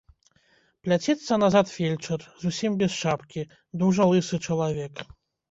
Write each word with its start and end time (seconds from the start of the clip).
Пляцецца 0.85 1.37
назад 1.43 1.65
фельчар, 1.73 2.19
зусім 2.45 2.79
без 2.81 2.91
шапкі, 3.03 3.45
дужа 3.83 4.03
лысы 4.15 4.43
чалавек. 4.47 5.07